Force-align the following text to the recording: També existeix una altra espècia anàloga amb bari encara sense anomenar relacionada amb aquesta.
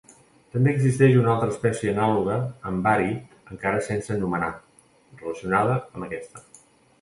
També 0.53 0.71
existeix 0.77 1.17
una 1.17 1.29
altra 1.33 1.49
espècia 1.55 1.91
anàloga 1.95 2.37
amb 2.71 2.81
bari 2.87 3.11
encara 3.57 3.85
sense 3.89 4.15
anomenar 4.17 4.49
relacionada 4.57 5.77
amb 5.85 6.09
aquesta. 6.09 6.45